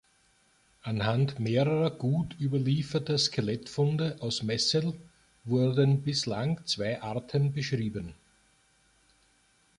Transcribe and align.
Anhand 0.81 1.37
mehrerer 1.37 1.91
gut 1.91 2.35
überlieferter 2.39 3.19
Skelettfunde 3.19 4.17
aus 4.19 4.41
Messel 4.41 4.99
wurden 5.43 6.01
bislang 6.01 6.65
zwei 6.65 6.99
Arten 7.03 7.53
beschrieben. 7.53 8.15